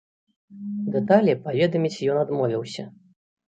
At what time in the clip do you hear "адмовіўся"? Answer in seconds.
2.25-2.91